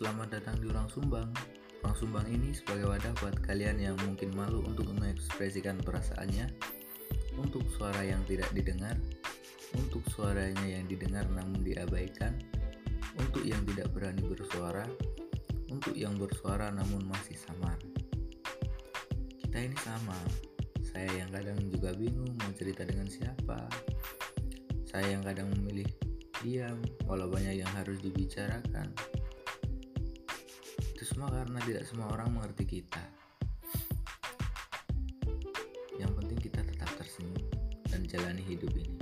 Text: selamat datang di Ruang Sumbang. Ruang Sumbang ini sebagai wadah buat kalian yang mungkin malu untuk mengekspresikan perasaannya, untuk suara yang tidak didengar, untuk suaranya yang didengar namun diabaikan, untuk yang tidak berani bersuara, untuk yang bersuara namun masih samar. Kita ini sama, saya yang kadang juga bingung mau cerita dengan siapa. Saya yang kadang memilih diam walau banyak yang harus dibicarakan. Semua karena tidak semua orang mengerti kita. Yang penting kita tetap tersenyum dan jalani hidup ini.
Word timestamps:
selamat 0.00 0.40
datang 0.40 0.56
di 0.64 0.72
Ruang 0.72 0.88
Sumbang. 0.88 1.28
Ruang 1.84 1.92
Sumbang 1.92 2.24
ini 2.32 2.56
sebagai 2.56 2.88
wadah 2.88 3.12
buat 3.20 3.36
kalian 3.44 3.76
yang 3.84 4.00
mungkin 4.00 4.32
malu 4.32 4.64
untuk 4.64 4.88
mengekspresikan 4.96 5.76
perasaannya, 5.84 6.48
untuk 7.36 7.68
suara 7.68 8.00
yang 8.00 8.24
tidak 8.24 8.48
didengar, 8.56 8.96
untuk 9.76 10.00
suaranya 10.08 10.64
yang 10.64 10.88
didengar 10.88 11.28
namun 11.28 11.60
diabaikan, 11.60 12.32
untuk 13.20 13.44
yang 13.44 13.60
tidak 13.68 13.92
berani 13.92 14.24
bersuara, 14.24 14.88
untuk 15.68 15.92
yang 15.92 16.16
bersuara 16.16 16.72
namun 16.72 17.04
masih 17.04 17.36
samar. 17.36 17.76
Kita 19.36 19.60
ini 19.60 19.76
sama, 19.84 20.16
saya 20.80 21.12
yang 21.12 21.28
kadang 21.28 21.60
juga 21.68 21.92
bingung 21.92 22.40
mau 22.40 22.52
cerita 22.56 22.88
dengan 22.88 23.04
siapa. 23.04 23.68
Saya 24.88 25.12
yang 25.12 25.20
kadang 25.20 25.52
memilih 25.60 25.92
diam 26.40 26.80
walau 27.04 27.28
banyak 27.28 27.60
yang 27.60 27.68
harus 27.76 28.00
dibicarakan. 28.00 28.96
Semua 31.20 31.36
karena 31.36 31.60
tidak 31.68 31.84
semua 31.84 32.08
orang 32.16 32.32
mengerti 32.32 32.64
kita. 32.80 33.04
Yang 36.00 36.12
penting 36.16 36.38
kita 36.40 36.64
tetap 36.64 36.88
tersenyum 36.96 37.44
dan 37.92 38.08
jalani 38.08 38.40
hidup 38.40 38.72
ini. 38.72 38.99